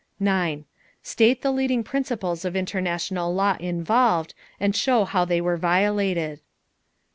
[1.03, 6.39] State the leading principles of international law involved and show how they were violated.